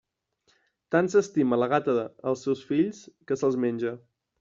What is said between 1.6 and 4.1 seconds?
la gata els seus fills, que se'ls menja.